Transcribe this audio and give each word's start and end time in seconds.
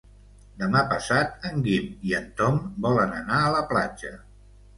Demà 0.61 0.79
passat 0.93 1.45
en 1.49 1.61
Guim 1.67 1.91
i 2.09 2.15
en 2.21 2.25
Tom 2.41 2.59
volen 2.87 3.15
anar 3.19 3.39
a 3.45 3.53
la 3.59 3.63
platja. 3.75 4.13